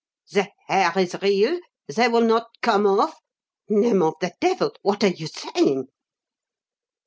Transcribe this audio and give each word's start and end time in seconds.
The 0.31 0.49
hair 0.65 0.93
is 0.97 1.15
real? 1.21 1.59
They 1.95 2.07
will 2.07 2.21
not 2.23 2.47
come 2.63 2.87
off? 2.87 3.19
Name 3.69 4.01
of 4.01 4.15
the 4.19 4.33
devil! 4.41 4.73
what 4.81 5.03
are 5.03 5.09
you 5.09 5.27
saying?" 5.27 5.89